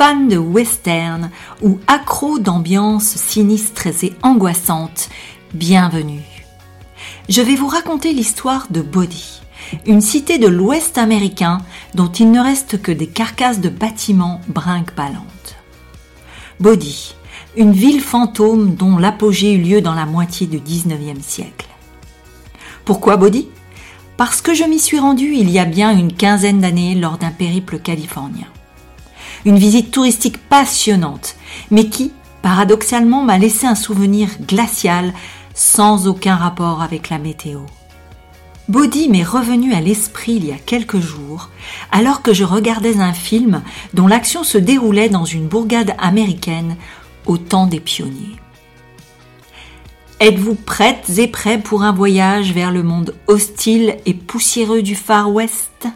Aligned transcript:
fan 0.00 0.28
de 0.28 0.38
western 0.38 1.28
ou 1.60 1.78
accro 1.86 2.38
d'ambiances 2.38 3.16
sinistres 3.16 4.02
et 4.02 4.14
angoissantes, 4.22 5.10
bienvenue. 5.52 6.24
Je 7.28 7.42
vais 7.42 7.54
vous 7.54 7.66
raconter 7.66 8.14
l'histoire 8.14 8.68
de 8.70 8.80
Body, 8.80 9.42
une 9.84 10.00
cité 10.00 10.38
de 10.38 10.48
l'Ouest 10.48 10.96
américain 10.96 11.58
dont 11.94 12.10
il 12.10 12.30
ne 12.30 12.40
reste 12.40 12.80
que 12.80 12.92
des 12.92 13.08
carcasses 13.08 13.60
de 13.60 13.68
bâtiments 13.68 14.40
brinque-ballantes. 14.48 15.56
Body, 16.60 17.14
une 17.58 17.72
ville 17.72 18.00
fantôme 18.00 18.76
dont 18.76 18.96
l'apogée 18.96 19.52
eut 19.52 19.62
lieu 19.62 19.80
dans 19.82 19.94
la 19.94 20.06
moitié 20.06 20.46
du 20.46 20.60
19e 20.60 21.20
siècle. 21.20 21.68
Pourquoi 22.86 23.18
Body 23.18 23.48
Parce 24.16 24.40
que 24.40 24.54
je 24.54 24.64
m'y 24.64 24.78
suis 24.78 24.98
rendu 24.98 25.34
il 25.34 25.50
y 25.50 25.58
a 25.58 25.66
bien 25.66 25.90
une 25.90 26.14
quinzaine 26.14 26.60
d'années 26.60 26.94
lors 26.94 27.18
d'un 27.18 27.32
périple 27.32 27.78
californien. 27.78 28.46
Une 29.44 29.58
visite 29.58 29.90
touristique 29.90 30.38
passionnante, 30.48 31.36
mais 31.70 31.86
qui, 31.88 32.12
paradoxalement, 32.42 33.22
m'a 33.22 33.38
laissé 33.38 33.66
un 33.66 33.74
souvenir 33.74 34.28
glacial 34.46 35.12
sans 35.54 36.08
aucun 36.08 36.36
rapport 36.36 36.82
avec 36.82 37.10
la 37.10 37.18
météo. 37.18 37.60
Body 38.68 39.08
m'est 39.08 39.24
revenu 39.24 39.72
à 39.74 39.80
l'esprit 39.80 40.34
il 40.34 40.46
y 40.46 40.52
a 40.52 40.58
quelques 40.58 41.00
jours, 41.00 41.48
alors 41.90 42.22
que 42.22 42.32
je 42.32 42.44
regardais 42.44 42.98
un 43.00 43.12
film 43.12 43.62
dont 43.94 44.06
l'action 44.06 44.44
se 44.44 44.58
déroulait 44.58 45.08
dans 45.08 45.24
une 45.24 45.48
bourgade 45.48 45.96
américaine 45.98 46.76
au 47.26 47.36
temps 47.36 47.66
des 47.66 47.80
pionniers. 47.80 48.36
Êtes-vous 50.20 50.54
prêtes 50.54 51.18
et 51.18 51.26
prêts 51.26 51.58
pour 51.58 51.82
un 51.82 51.92
voyage 51.92 52.52
vers 52.52 52.70
le 52.70 52.82
monde 52.82 53.16
hostile 53.26 53.96
et 54.06 54.14
poussiéreux 54.14 54.82
du 54.82 54.94
Far 54.94 55.32
West? 55.32 55.88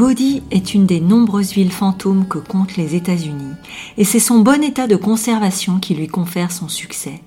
Bodhi 0.00 0.42
est 0.50 0.72
une 0.72 0.86
des 0.86 0.98
nombreuses 0.98 1.52
villes 1.52 1.70
fantômes 1.70 2.26
que 2.26 2.38
comptent 2.38 2.78
les 2.78 2.94
États-Unis, 2.94 3.52
et 3.98 4.04
c'est 4.04 4.18
son 4.18 4.38
bon 4.38 4.64
état 4.64 4.86
de 4.86 4.96
conservation 4.96 5.78
qui 5.78 5.94
lui 5.94 6.06
confère 6.06 6.52
son 6.52 6.68
succès, 6.68 7.20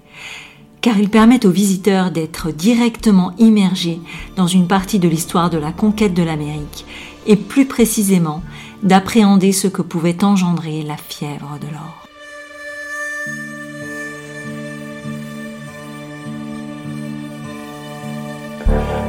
car 0.81 0.97
il 0.97 1.11
permet 1.11 1.45
aux 1.45 1.51
visiteurs 1.51 2.09
d'être 2.09 2.49
directement 2.49 3.35
immergés 3.37 3.99
dans 4.35 4.47
une 4.47 4.65
partie 4.65 4.97
de 4.97 5.07
l'histoire 5.07 5.51
de 5.51 5.59
la 5.59 5.71
conquête 5.71 6.15
de 6.15 6.23
l'Amérique, 6.23 6.87
et 7.27 7.35
plus 7.35 7.67
précisément 7.67 8.41
d'appréhender 8.81 9.51
ce 9.51 9.67
que 9.67 9.83
pouvait 9.83 10.23
engendrer 10.23 10.81
la 10.81 10.97
fièvre 10.97 11.59
de 11.61 11.67
l'or. 11.67 12.02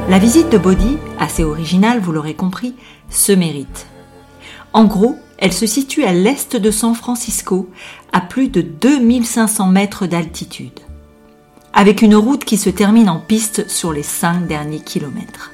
La 0.07 0.19
visite 0.19 0.51
de 0.51 0.59
Bodhi, 0.59 0.97
assez 1.17 1.43
originale, 1.43 1.99
vous 1.99 2.11
l'aurez 2.11 2.35
compris, 2.35 2.75
se 3.09 3.31
mérite. 3.31 3.87
En 4.71 4.85
gros, 4.85 5.17
elle 5.39 5.51
se 5.51 5.65
situe 5.65 6.03
à 6.03 6.13
l'est 6.13 6.55
de 6.55 6.69
San 6.69 6.93
Francisco, 6.93 7.71
à 8.13 8.21
plus 8.21 8.49
de 8.49 8.61
2500 8.61 9.67
mètres 9.67 10.05
d'altitude, 10.05 10.79
avec 11.73 12.03
une 12.03 12.15
route 12.15 12.45
qui 12.45 12.57
se 12.57 12.69
termine 12.69 13.09
en 13.09 13.19
piste 13.19 13.67
sur 13.67 13.93
les 13.93 14.03
cinq 14.03 14.45
derniers 14.45 14.79
kilomètres. 14.79 15.51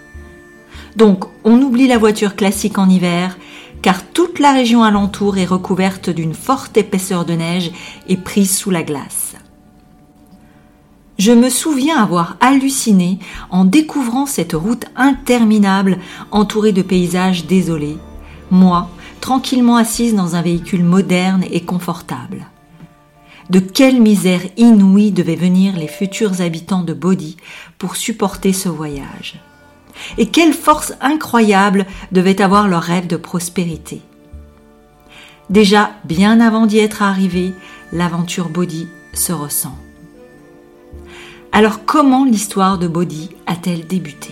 Donc, 0.98 1.24
on 1.46 1.62
oublie 1.62 1.88
la 1.88 1.98
voiture 1.98 2.36
classique 2.36 2.78
en 2.78 2.90
hiver, 2.90 3.38
car 3.81 4.06
toute 4.06 4.40
la 4.40 4.52
région 4.52 4.84
alentour 4.84 5.38
est 5.38 5.46
recouverte 5.46 6.09
d'une 6.09 6.34
forte 6.34 6.75
épaisseur 6.75 7.24
de 7.24 7.34
neige 7.34 7.72
et 8.09 8.18
prise 8.18 8.54
sous 8.54 8.70
la 8.70 8.84
glace. 8.84 9.31
Je 11.22 11.32
me 11.32 11.52
souviens 11.52 12.02
avoir 12.02 12.36
halluciné 12.40 13.20
en 13.52 13.64
découvrant 13.64 14.26
cette 14.26 14.54
route 14.54 14.86
interminable 14.96 16.00
entourée 16.32 16.72
de 16.72 16.82
paysages 16.82 17.46
désolés, 17.46 18.00
moi, 18.50 18.90
tranquillement 19.20 19.76
assise 19.76 20.16
dans 20.16 20.36
un 20.36 20.42
véhicule 20.42 20.84
moderne 20.84 21.44
et 21.52 21.62
confortable. 21.62 22.48
De 23.52 23.60
quelle 23.60 24.02
misère 24.02 24.42
inouïe 24.58 25.12
devaient 25.12 25.36
venir 25.36 25.78
les 25.78 25.88
futurs 25.88 26.42
habitants 26.42 26.81
de 26.81 26.96
Bodhi 26.96 27.38
pour 27.78 27.98
supporter 27.98 28.52
ce 28.52 28.70
voyage 28.70 29.40
Et 30.18 30.26
quelle 30.26 30.54
force 30.54 30.94
incroyable 31.02 31.86
devait 32.12 32.42
avoir 32.42 32.68
leur 32.68 32.81
rêve 32.81 33.06
de 33.06 33.18
prospérité 33.18 34.02
Déjà, 35.52 35.92
bien 36.04 36.42
avant 36.42 36.66
d'y 36.66 36.80
être 36.80 37.04
arrivé, 37.04 37.54
l'aventure 37.92 38.50
Bodhi 38.50 38.88
se 39.14 39.34
ressent. 39.34 39.78
Alors 41.53 41.84
comment 41.85 42.23
l'histoire 42.23 42.79
de 42.79 42.88
Bodhi 42.88 43.29
a-t-elle 43.45 43.85
débuté? 43.85 44.31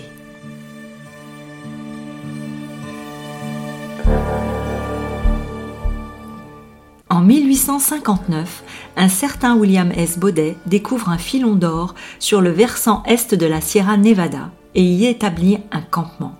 En 7.09 7.19
1859, 7.19 8.63
un 8.95 9.09
certain 9.09 9.57
William 9.57 9.91
S. 9.91 10.17
Baudet 10.17 10.55
découvre 10.65 11.09
un 11.09 11.17
filon 11.17 11.55
d'or 11.55 11.93
sur 12.19 12.39
le 12.39 12.51
versant 12.51 13.03
est 13.05 13.33
de 13.33 13.45
la 13.45 13.59
Sierra 13.59 13.97
Nevada 13.97 14.51
et 14.73 14.83
y 14.83 15.05
établit 15.05 15.57
un 15.73 15.81
campement. 15.81 16.38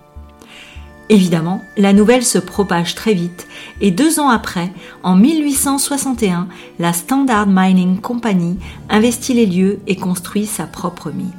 Évidemment, 1.10 1.64
la 1.76 1.92
nouvelle 1.92 2.24
se 2.24 2.38
propage 2.38 2.94
très 2.94 3.14
vite 3.14 3.48
et 3.80 3.90
deux 3.90 4.20
ans 4.20 4.28
après, 4.28 4.72
en 5.02 5.16
1861, 5.16 6.46
la 6.78 6.92
Standard 6.92 7.48
Mining 7.48 8.00
Company 8.00 8.56
investit 8.88 9.34
les 9.34 9.46
lieux 9.46 9.80
et 9.88 9.96
construit 9.96 10.46
sa 10.46 10.68
propre 10.68 11.10
mine. 11.10 11.32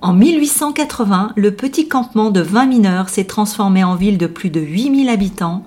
En 0.00 0.12
1880, 0.12 1.32
le 1.34 1.50
petit 1.56 1.88
campement 1.88 2.30
de 2.30 2.40
20 2.40 2.66
mineurs 2.66 3.08
s'est 3.08 3.24
transformé 3.24 3.82
en 3.82 3.96
ville 3.96 4.18
de 4.18 4.28
plus 4.28 4.50
de 4.50 4.60
8000 4.60 5.08
habitants, 5.08 5.64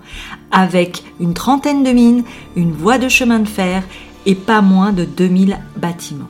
avec 0.49 1.03
une 1.19 1.33
trentaine 1.33 1.83
de 1.83 1.91
mines, 1.91 2.23
une 2.55 2.71
voie 2.71 2.97
de 2.97 3.09
chemin 3.09 3.39
de 3.39 3.47
fer 3.47 3.83
et 4.25 4.35
pas 4.35 4.61
moins 4.61 4.93
de 4.93 5.03
2000 5.03 5.59
bâtiments. 5.75 6.29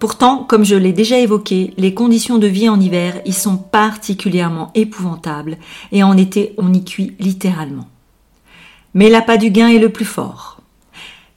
Pourtant, 0.00 0.44
comme 0.44 0.64
je 0.64 0.76
l'ai 0.76 0.94
déjà 0.94 1.18
évoqué, 1.18 1.74
les 1.76 1.92
conditions 1.92 2.38
de 2.38 2.46
vie 2.46 2.70
en 2.70 2.80
hiver 2.80 3.20
y 3.26 3.34
sont 3.34 3.58
particulièrement 3.58 4.70
épouvantables 4.74 5.58
et 5.92 6.02
en 6.02 6.16
été 6.16 6.54
on 6.56 6.72
y 6.72 6.82
cuit 6.82 7.14
littéralement. 7.20 7.86
Mais 8.94 9.10
l'appât 9.10 9.36
du 9.36 9.50
gain 9.50 9.68
est 9.68 9.78
le 9.78 9.90
plus 9.90 10.06
fort. 10.06 10.62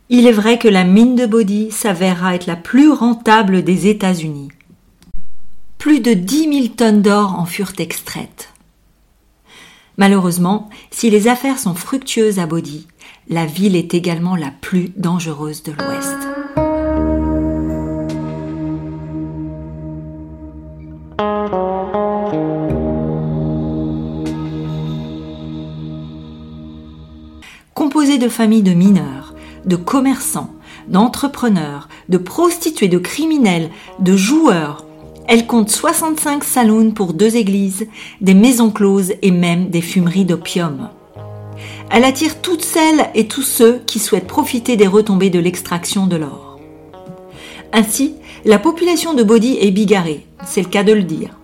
Il 0.08 0.28
est 0.28 0.32
vrai 0.32 0.60
que 0.60 0.70
la 0.70 0.86
mine 0.86 1.16
de 1.16 1.26
Body 1.26 1.72
s'avérera 1.72 2.36
être 2.36 2.48
la 2.48 2.56
plus 2.56 2.90
rentable 2.90 3.66
des 3.66 3.88
États-Unis. 3.88 4.48
Plus 5.78 6.00
de 6.00 6.14
10 6.14 6.54
000 6.54 6.68
tonnes 6.70 7.02
d'or 7.02 7.38
en 7.38 7.46
furent 7.46 7.74
extraites. 7.80 8.54
Malheureusement, 9.98 10.70
si 10.90 11.10
les 11.10 11.28
affaires 11.28 11.60
sont 11.60 11.76
fructueuses 11.76 12.40
à 12.40 12.46
Body, 12.46 12.88
la 13.28 13.46
ville 13.46 13.76
est 13.76 13.94
également 13.94 14.38
la 14.38 14.52
plus 14.52 14.94
dangereuse 14.96 15.64
de 15.64 15.74
l'Ouest. 15.74 16.23
Composée 27.94 28.18
de 28.18 28.28
familles 28.28 28.64
de 28.64 28.74
mineurs, 28.74 29.36
de 29.66 29.76
commerçants, 29.76 30.50
d'entrepreneurs, 30.88 31.90
de 32.10 32.18
prostituées, 32.18 32.88
de 32.88 32.98
criminels, 32.98 33.70
de 34.00 34.18
joueurs, 34.18 34.84
elle 35.28 35.46
compte 35.46 35.70
65 35.70 36.44
saloons 36.44 36.90
pour 36.90 37.14
deux 37.14 37.36
églises, 37.36 37.86
des 38.20 38.34
maisons 38.34 38.72
closes 38.72 39.14
et 39.22 39.30
même 39.30 39.70
des 39.70 39.82
fumeries 39.82 40.26
d'opium. 40.26 40.90
Elle 41.92 42.04
attire 42.04 42.42
toutes 42.42 42.66
celles 42.66 43.12
et 43.14 43.28
tous 43.28 43.44
ceux 43.44 43.84
qui 43.86 44.00
souhaitent 44.00 44.26
profiter 44.26 44.76
des 44.76 44.88
retombées 44.88 45.30
de 45.30 45.38
l'extraction 45.38 46.08
de 46.08 46.16
l'or. 46.16 46.60
Ainsi, 47.74 48.16
la 48.44 48.58
population 48.58 49.14
de 49.14 49.22
Body 49.22 49.60
est 49.62 49.70
bigarrée, 49.70 50.26
c'est 50.48 50.64
le 50.64 50.70
cas 50.70 50.84
de 50.84 50.94
le 50.94 51.04
dire. 51.04 51.38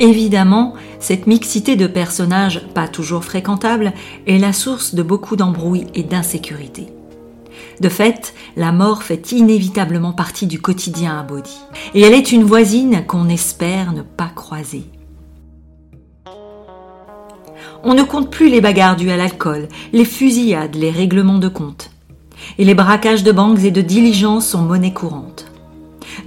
Évidemment, 0.00 0.74
cette 0.98 1.28
mixité 1.28 1.76
de 1.76 1.86
personnages, 1.86 2.66
pas 2.74 2.88
toujours 2.88 3.24
fréquentables, 3.24 3.92
est 4.26 4.38
la 4.38 4.52
source 4.52 4.94
de 4.94 5.02
beaucoup 5.02 5.36
d'embrouilles 5.36 5.86
et 5.94 6.02
d'insécurité. 6.02 6.88
De 7.80 7.88
fait, 7.88 8.34
la 8.56 8.72
mort 8.72 9.04
fait 9.04 9.32
inévitablement 9.32 10.12
partie 10.12 10.46
du 10.46 10.60
quotidien 10.60 11.18
à 11.18 11.22
Bodhi, 11.22 11.58
et 11.94 12.02
elle 12.02 12.12
est 12.12 12.32
une 12.32 12.42
voisine 12.42 13.04
qu'on 13.06 13.28
espère 13.28 13.92
ne 13.92 14.02
pas 14.02 14.30
croiser. 14.34 14.84
On 17.84 17.94
ne 17.94 18.02
compte 18.02 18.30
plus 18.30 18.48
les 18.48 18.60
bagarres 18.60 18.96
dues 18.96 19.10
à 19.10 19.16
l'alcool, 19.16 19.68
les 19.92 20.04
fusillades, 20.04 20.74
les 20.74 20.90
règlements 20.90 21.38
de 21.38 21.48
compte. 21.48 21.90
Et 22.58 22.64
les 22.64 22.74
braquages 22.74 23.22
de 23.22 23.32
banques 23.32 23.62
et 23.62 23.70
de 23.70 23.80
diligences 23.80 24.48
sont 24.48 24.62
monnaie 24.62 24.92
courante. 24.92 25.53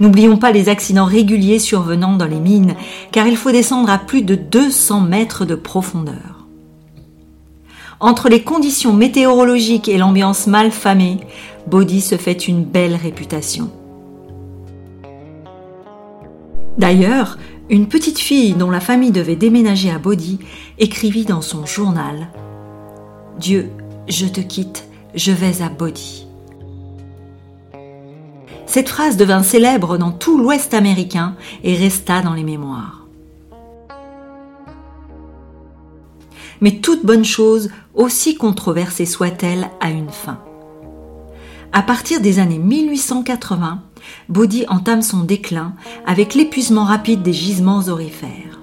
N'oublions 0.00 0.36
pas 0.36 0.52
les 0.52 0.68
accidents 0.68 1.04
réguliers 1.04 1.58
survenant 1.58 2.16
dans 2.16 2.26
les 2.26 2.40
mines, 2.40 2.74
car 3.12 3.26
il 3.26 3.36
faut 3.36 3.52
descendre 3.52 3.90
à 3.90 3.98
plus 3.98 4.22
de 4.22 4.34
200 4.34 5.00
mètres 5.00 5.44
de 5.44 5.54
profondeur. 5.54 6.46
Entre 8.00 8.28
les 8.28 8.42
conditions 8.42 8.92
météorologiques 8.92 9.88
et 9.88 9.98
l'ambiance 9.98 10.46
mal 10.46 10.70
famée, 10.70 11.18
Bodhi 11.66 12.00
se 12.00 12.16
fait 12.16 12.46
une 12.46 12.64
belle 12.64 12.94
réputation. 12.94 13.70
D'ailleurs, 16.78 17.38
une 17.70 17.88
petite 17.88 18.20
fille 18.20 18.54
dont 18.54 18.70
la 18.70 18.80
famille 18.80 19.10
devait 19.10 19.36
déménager 19.36 19.90
à 19.90 19.98
Bodhi 19.98 20.38
écrivit 20.78 21.24
dans 21.24 21.42
son 21.42 21.66
journal 21.66 22.28
Dieu, 23.38 23.70
je 24.08 24.26
te 24.26 24.40
quitte, 24.40 24.88
je 25.14 25.32
vais 25.32 25.60
à 25.60 25.68
Bodhi. 25.68 26.27
Cette 28.68 28.90
phrase 28.90 29.16
devint 29.16 29.42
célèbre 29.42 29.96
dans 29.96 30.12
tout 30.12 30.36
l'Ouest 30.36 30.74
américain 30.74 31.36
et 31.64 31.74
resta 31.74 32.20
dans 32.20 32.34
les 32.34 32.44
mémoires. 32.44 33.06
Mais 36.60 36.72
toute 36.72 37.06
bonne 37.06 37.24
chose, 37.24 37.70
aussi 37.94 38.36
controversée 38.36 39.06
soit-elle, 39.06 39.70
a 39.80 39.88
une 39.88 40.10
fin. 40.10 40.38
À 41.72 41.80
partir 41.80 42.20
des 42.20 42.40
années 42.40 42.58
1880, 42.58 43.84
Bodhi 44.28 44.66
entame 44.68 45.00
son 45.00 45.24
déclin 45.24 45.72
avec 46.04 46.34
l'épuisement 46.34 46.84
rapide 46.84 47.22
des 47.22 47.32
gisements 47.32 47.88
aurifères. 47.88 48.60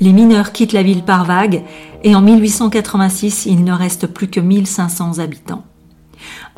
Les 0.00 0.12
mineurs 0.12 0.50
quittent 0.50 0.72
la 0.72 0.82
ville 0.82 1.04
par 1.04 1.24
vagues 1.24 1.62
et 2.02 2.16
en 2.16 2.22
1886, 2.22 3.46
il 3.46 3.62
ne 3.62 3.72
reste 3.72 4.08
plus 4.08 4.26
que 4.26 4.40
1500 4.40 5.20
habitants. 5.20 5.64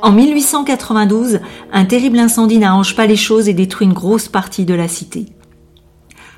En 0.00 0.12
1892, 0.12 1.40
un 1.72 1.84
terrible 1.84 2.18
incendie 2.18 2.58
n'arrange 2.58 2.94
pas 2.94 3.06
les 3.06 3.16
choses 3.16 3.48
et 3.48 3.54
détruit 3.54 3.86
une 3.86 3.92
grosse 3.92 4.28
partie 4.28 4.64
de 4.64 4.74
la 4.74 4.88
cité. 4.88 5.26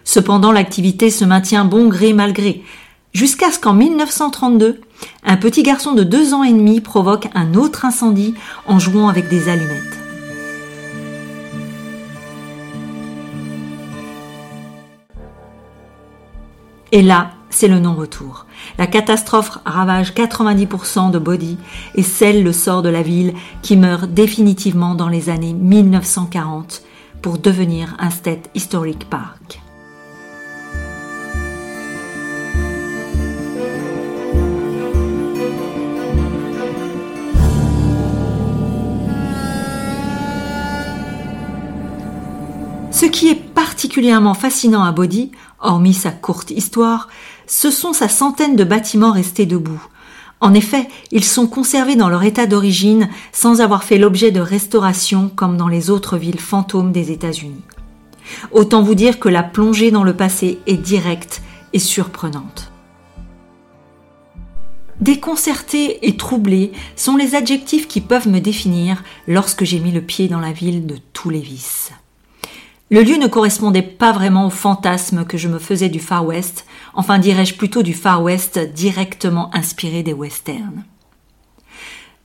Cependant, 0.05 0.53
l'activité 0.53 1.11
se 1.11 1.25
maintient 1.25 1.65
bon 1.65 1.88
gré 1.88 2.12
mal 2.12 2.32
gré, 2.32 2.65
jusqu'à 3.12 3.50
ce 3.50 3.59
qu'en 3.59 3.75
1932, 3.75 4.81
un 5.25 5.37
petit 5.37 5.62
garçon 5.62 5.93
de 5.93 6.03
deux 6.03 6.35
ans 6.35 6.43
et 6.43 6.53
demi 6.53 6.81
provoque 6.81 7.29
un 7.35 7.55
autre 7.55 7.85
incendie 7.85 8.35
en 8.67 8.79
jouant 8.79 9.09
avec 9.09 9.29
des 9.29 9.49
allumettes. 9.49 9.99
Et 16.93 17.03
là, 17.03 17.31
c'est 17.50 17.69
le 17.69 17.79
non-retour. 17.79 18.47
La 18.78 18.86
catastrophe 18.86 19.58
ravage 19.64 20.12
90% 20.14 21.10
de 21.10 21.18
Body 21.18 21.58
et 21.94 22.02
scelle 22.02 22.42
le 22.42 22.52
sort 22.52 22.82
de 22.82 22.88
la 22.88 23.02
ville 23.02 23.34
qui 23.62 23.76
meurt 23.76 24.10
définitivement 24.10 24.94
dans 24.94 25.08
les 25.08 25.28
années 25.28 25.52
1940 25.54 26.82
pour 27.22 27.38
devenir 27.38 27.94
un 27.98 28.10
State 28.10 28.50
Historic 28.54 29.08
Park. 29.08 29.60
Ce 43.00 43.06
qui 43.06 43.28
est 43.30 43.34
particulièrement 43.34 44.34
fascinant 44.34 44.82
à 44.82 44.92
Body, 44.92 45.32
hormis 45.58 45.94
sa 45.94 46.10
courte 46.10 46.50
histoire, 46.50 47.08
ce 47.50 47.73
sont 47.73 47.93
sa 47.93 48.08
centaine 48.08 48.55
de 48.55 48.62
bâtiments 48.62 49.11
restés 49.11 49.44
debout. 49.44 49.82
En 50.38 50.55
effet, 50.55 50.87
ils 51.11 51.25
sont 51.25 51.49
conservés 51.49 51.97
dans 51.97 52.08
leur 52.08 52.23
état 52.23 52.47
d'origine 52.47 53.08
sans 53.32 53.61
avoir 53.61 53.82
fait 53.82 53.99
l'objet 53.99 54.31
de 54.31 54.41
restauration 54.41 55.29
comme 55.35 55.56
dans 55.56 55.67
les 55.67 55.91
autres 55.91 56.17
villes 56.17 56.38
fantômes 56.38 56.93
des 56.93 57.11
États-Unis. 57.11 57.64
Autant 58.52 58.82
vous 58.82 58.94
dire 58.94 59.19
que 59.19 59.29
la 59.29 59.43
plongée 59.43 59.91
dans 59.91 60.05
le 60.05 60.14
passé 60.14 60.61
est 60.69 60.76
directe 60.76 61.43
et 61.73 61.81
surprenante. 61.81 62.70
Déconcerté 65.00 66.06
et 66.06 66.17
troublé 66.17 66.70
sont 66.94 67.17
les 67.17 67.35
adjectifs 67.35 67.88
qui 67.88 68.00
peuvent 68.00 68.29
me 68.29 68.38
définir 68.38 69.03
lorsque 69.26 69.64
j'ai 69.64 69.81
mis 69.81 69.91
le 69.91 70.03
pied 70.03 70.29
dans 70.29 70.41
la 70.41 70.53
ville 70.53 70.87
de 70.87 70.99
tous 71.12 71.31
les 71.31 71.41
vices. 71.41 71.91
Le 72.92 73.04
lieu 73.04 73.19
ne 73.19 73.28
correspondait 73.28 73.82
pas 73.82 74.10
vraiment 74.10 74.48
au 74.48 74.50
fantasme 74.50 75.25
que 75.25 75.38
je 75.38 75.46
me 75.46 75.60
faisais 75.60 75.88
du 75.88 76.00
Far 76.00 76.26
West, 76.26 76.66
enfin 76.92 77.20
dirais-je 77.20 77.54
plutôt 77.54 77.84
du 77.84 77.94
Far 77.94 78.20
West 78.20 78.58
directement 78.75 79.54
inspiré 79.54 80.02
des 80.02 80.12
westerns. 80.12 80.82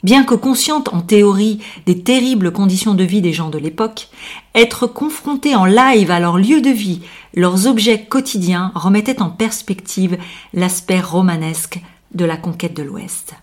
Bien 0.01 0.23
que 0.23 0.33
consciente 0.33 0.91
en 0.91 1.01
théorie 1.01 1.62
des 1.85 2.01
terribles 2.01 2.51
conditions 2.51 2.95
de 2.95 3.03
vie 3.03 3.21
des 3.21 3.31
gens 3.31 3.50
de 3.50 3.59
l'époque, 3.59 4.09
être 4.56 4.88
confronté 4.88 5.56
en 5.56 5.65
live 5.65 6.09
à 6.09 6.19
leur 6.19 6.39
lieu 6.39 6.62
de 6.62 6.71
vie, 6.71 7.01
leurs 7.35 7.68
objets 7.68 8.03
quotidiens 8.03 8.71
remettait 8.73 9.21
en 9.21 9.29
perspective 9.29 10.18
l'aspect 10.53 11.00
romanesque 11.00 11.79
de 12.15 12.25
la 12.25 12.38
conquête 12.38 12.75
de 12.75 12.83
l'Ouest. 12.83 13.35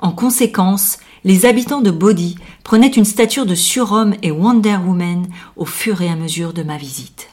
En 0.00 0.12
conséquence, 0.12 0.98
les 1.24 1.46
habitants 1.46 1.80
de 1.80 1.90
Bodhi 1.90 2.36
prenaient 2.62 2.88
une 2.88 3.04
stature 3.04 3.46
de 3.46 3.54
surhomme 3.54 4.14
et 4.22 4.30
Wonder 4.30 4.76
Woman 4.86 5.26
au 5.56 5.64
fur 5.64 6.02
et 6.02 6.08
à 6.08 6.16
mesure 6.16 6.52
de 6.52 6.62
ma 6.62 6.76
visite. 6.76 7.28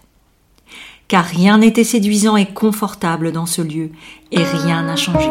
Car 1.07 1.25
rien 1.25 1.57
n'était 1.57 1.83
séduisant 1.83 2.37
et 2.37 2.45
confortable 2.45 3.31
dans 3.33 3.45
ce 3.45 3.61
lieu, 3.61 3.91
et 4.31 4.43
rien 4.43 4.83
n'a 4.83 4.95
changé. 4.95 5.29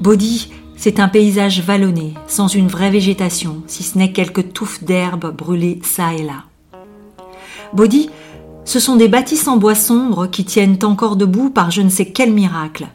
Bodhi, 0.00 0.50
c'est 0.76 1.00
un 1.00 1.08
paysage 1.08 1.60
vallonné, 1.60 2.14
sans 2.26 2.48
une 2.48 2.68
vraie 2.68 2.90
végétation, 2.90 3.62
si 3.66 3.82
ce 3.82 3.96
n'est 3.96 4.12
quelques 4.12 4.52
touffes 4.52 4.84
d'herbes 4.84 5.34
brûlées 5.34 5.80
çà 5.82 6.12
et 6.12 6.22
là. 6.22 6.44
Bodhi, 7.72 8.10
ce 8.64 8.80
sont 8.80 8.96
des 8.96 9.08
bâtisses 9.08 9.48
en 9.48 9.56
bois 9.56 9.74
sombre 9.74 10.26
qui 10.26 10.44
tiennent 10.44 10.78
encore 10.82 11.16
debout 11.16 11.50
par 11.50 11.70
je 11.70 11.82
ne 11.82 11.88
sais 11.88 12.06
quel 12.06 12.32
miracle, 12.32 12.86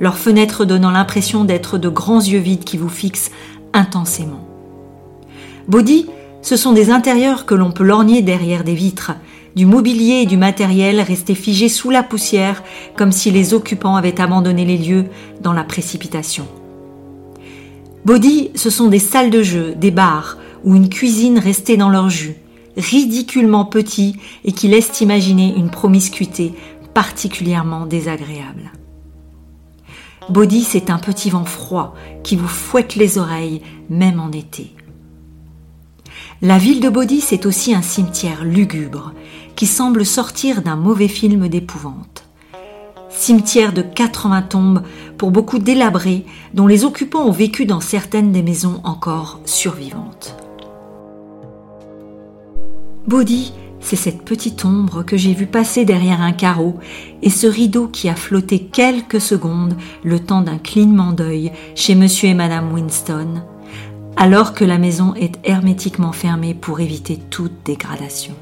leurs 0.00 0.18
fenêtres 0.18 0.64
donnant 0.64 0.90
l'impression 0.90 1.44
d'être 1.44 1.78
de 1.78 1.88
grands 1.88 2.20
yeux 2.20 2.38
vides 2.38 2.64
qui 2.64 2.76
vous 2.76 2.88
fixent 2.88 3.30
intensément. 3.72 4.46
Bodhi, 5.68 6.06
ce 6.42 6.56
sont 6.56 6.72
des 6.72 6.90
intérieurs 6.90 7.44
que 7.44 7.54
l'on 7.54 7.70
peut 7.70 7.84
lorgner 7.84 8.22
derrière 8.22 8.64
des 8.64 8.74
vitres, 8.74 9.12
du 9.56 9.66
mobilier 9.66 10.22
et 10.22 10.26
du 10.26 10.36
matériel 10.36 11.00
restés 11.00 11.34
figés 11.34 11.68
sous 11.68 11.90
la 11.90 12.02
poussière 12.02 12.62
comme 12.96 13.12
si 13.12 13.30
les 13.30 13.52
occupants 13.52 13.96
avaient 13.96 14.20
abandonné 14.20 14.64
les 14.64 14.78
lieux 14.78 15.06
dans 15.42 15.52
la 15.52 15.64
précipitation. 15.64 16.46
Bodhi, 18.04 18.50
ce 18.54 18.70
sont 18.70 18.88
des 18.88 18.98
salles 18.98 19.30
de 19.30 19.42
jeu, 19.42 19.74
des 19.74 19.90
bars 19.90 20.38
ou 20.64 20.74
une 20.74 20.88
cuisine 20.88 21.38
restée 21.38 21.76
dans 21.76 21.90
leur 21.90 22.08
jus, 22.08 22.36
ridiculement 22.80 23.64
petit 23.64 24.16
et 24.44 24.52
qui 24.52 24.68
laisse 24.68 25.00
imaginer 25.00 25.54
une 25.56 25.70
promiscuité 25.70 26.54
particulièrement 26.94 27.86
désagréable. 27.86 28.72
Body, 30.28 30.62
c'est 30.62 30.90
un 30.90 30.98
petit 30.98 31.30
vent 31.30 31.44
froid 31.44 31.94
qui 32.22 32.36
vous 32.36 32.48
fouette 32.48 32.94
les 32.94 33.18
oreilles, 33.18 33.62
même 33.88 34.20
en 34.20 34.30
été. 34.30 34.74
La 36.42 36.58
ville 36.58 36.80
de 36.80 36.88
Body, 36.88 37.20
c'est 37.20 37.46
aussi 37.46 37.74
un 37.74 37.82
cimetière 37.82 38.44
lugubre 38.44 39.12
qui 39.56 39.66
semble 39.66 40.06
sortir 40.06 40.62
d'un 40.62 40.76
mauvais 40.76 41.08
film 41.08 41.48
d'épouvante. 41.48 42.24
Cimetière 43.10 43.72
de 43.72 43.82
80 43.82 44.42
tombes, 44.42 44.82
pour 45.18 45.32
beaucoup 45.32 45.58
délabrés, 45.58 46.24
dont 46.54 46.66
les 46.66 46.84
occupants 46.84 47.26
ont 47.26 47.32
vécu 47.32 47.66
dans 47.66 47.80
certaines 47.80 48.32
des 48.32 48.42
maisons 48.42 48.80
encore 48.84 49.40
survivantes. 49.44 50.36
Body, 53.10 53.52
c'est 53.80 53.96
cette 53.96 54.22
petite 54.22 54.64
ombre 54.64 55.02
que 55.02 55.16
j'ai 55.16 55.34
vue 55.34 55.48
passer 55.48 55.84
derrière 55.84 56.20
un 56.20 56.30
carreau 56.30 56.76
et 57.22 57.28
ce 57.28 57.48
rideau 57.48 57.88
qui 57.88 58.08
a 58.08 58.14
flotté 58.14 58.60
quelques 58.60 59.20
secondes 59.20 59.74
le 60.04 60.20
temps 60.20 60.42
d'un 60.42 60.58
clignement 60.58 61.10
d'œil 61.10 61.50
chez 61.74 61.96
monsieur 61.96 62.28
et 62.28 62.34
madame 62.34 62.72
Winston, 62.72 63.42
alors 64.16 64.54
que 64.54 64.64
la 64.64 64.78
maison 64.78 65.12
est 65.16 65.40
hermétiquement 65.42 66.12
fermée 66.12 66.54
pour 66.54 66.78
éviter 66.78 67.16
toute 67.16 67.64
dégradation. 67.64 68.34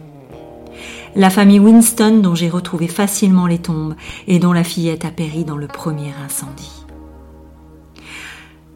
La 1.17 1.31
famille 1.31 1.61
Winston 1.61 2.21
dont 2.23 2.35
j'ai 2.35 2.51
retrouvé 2.51 2.89
facilement 2.89 3.47
les 3.47 3.61
tombes 3.61 3.95
et 4.27 4.39
dont 4.39 4.53
la 4.53 4.65
fillette 4.65 5.07
a 5.07 5.11
péri 5.11 5.47
dans 5.47 5.57
le 5.57 5.67
premier 5.67 6.13
incendie. 6.23 6.78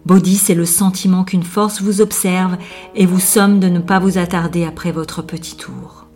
Bodhi, 0.05 0.37
c'est 0.37 0.55
le 0.55 0.67
sentiment 0.67 1.23
qu'une 1.25 1.45
force 1.45 1.81
vous 1.81 2.01
observe 2.01 2.57
et 2.95 3.07
vous 3.07 3.21
somme 3.21 3.61
de 3.61 3.69
ne 3.69 3.79
pas 3.79 4.01
vous 4.01 4.19
attarder 4.19 4.65
après 4.65 4.91
votre 4.91 5.23
petit 5.23 5.57
tour. 5.57 6.07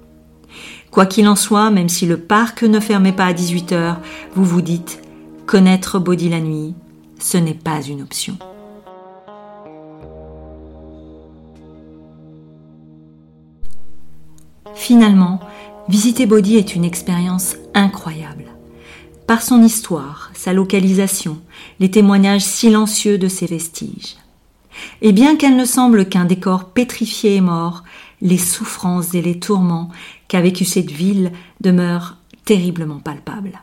Quoi 0.91 1.07
qu'il 1.07 1.29
en 1.29 1.37
soit, 1.37 1.71
même 1.71 1.89
si 1.89 2.07
le 2.07 2.17
parc 2.17 2.63
ne 2.63 2.81
fermait 2.81 3.13
pas 3.13 3.27
à 3.27 3.33
18 3.33 3.73
heures, 3.73 4.01
vous 4.35 4.45
vous 4.45 4.63
dites 4.63 5.03
connaître 5.47 5.99
Bodhi 6.01 6.29
la 6.29 6.41
nuit, 6.41 6.75
ce 7.21 7.37
n'est 7.37 7.55
pas 7.55 7.81
une 7.83 8.03
option. 8.03 8.37
Finalement, 14.75 15.41
visiter 15.89 16.27
Bodhi 16.27 16.57
est 16.57 16.75
une 16.75 16.85
expérience 16.85 17.57
incroyable. 17.75 18.56
Par 19.27 19.43
son 19.43 19.63
histoire, 19.63 20.31
sa 20.35 20.53
localisation, 20.53 21.39
les 21.81 21.91
témoignages 21.91 22.45
silencieux 22.45 23.19
de 23.19 23.27
ses 23.27 23.47
vestiges. 23.47 24.17
Et 25.03 25.11
bien 25.13 25.37
qu'elle 25.37 25.57
ne 25.57 25.65
semble 25.65 26.09
qu'un 26.09 26.27
décor 26.27 26.67
pétrifié 26.67 27.37
et 27.37 27.41
mort, 27.41 27.83
les 28.21 28.39
souffrances 28.39 29.15
et 29.15 29.23
les 29.23 29.41
tourments 29.41 29.91
qu'a 30.29 30.41
vécu 30.41 30.65
cette 30.65 30.93
ville 30.93 31.33
demeurent 31.61 32.19
terriblement 32.45 33.01
palpables. 33.01 33.63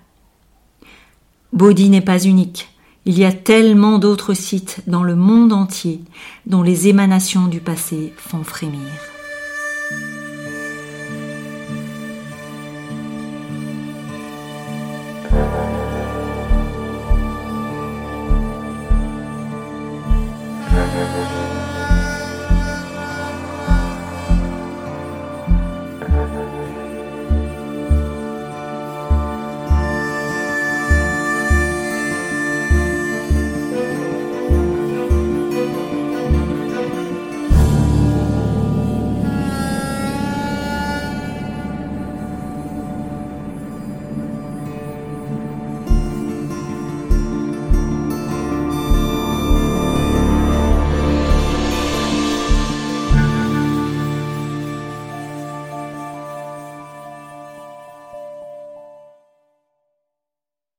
Bodhi 1.53 1.89
n'est 1.89 2.01
pas 2.01 2.20
unique. 2.20 2.70
Il 3.05 3.17
y 3.17 3.25
a 3.25 3.32
tellement 3.32 4.00
d'autres 4.00 4.34
sites 4.34 4.82
dans 4.88 5.03
le 5.03 5.15
monde 5.15 5.53
entier 5.53 6.01
dont 6.46 6.62
les 6.62 6.88
émanations 6.88 7.48
du 7.48 7.60
passé 7.60 8.13
font 8.17 8.43
frémir. 8.43 9.12